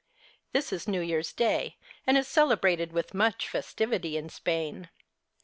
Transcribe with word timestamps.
This 0.51 0.73
is 0.73 0.87
New 0.87 1.01
Year's 1.01 1.31
Day, 1.31 1.77
and 2.07 2.17
is 2.17 2.27
celebrated 2.27 2.91
with 2.91 3.13
much 3.13 3.47
festivity 3.47 4.17
in 4.17 4.29
Spain. 4.29 4.89